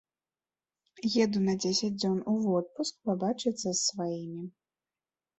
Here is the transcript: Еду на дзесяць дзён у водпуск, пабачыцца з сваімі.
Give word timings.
Еду 1.25 1.41
на 1.49 1.53
дзесяць 1.65 1.89
дзён 2.01 2.15
у 2.31 2.33
водпуск, 2.45 2.95
пабачыцца 3.09 3.65
з 3.65 3.75
сваімі. 3.89 4.43